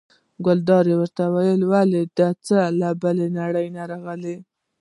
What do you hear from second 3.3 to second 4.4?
نړۍ راغلي.